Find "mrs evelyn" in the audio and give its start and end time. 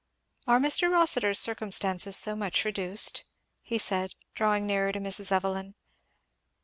4.99-5.75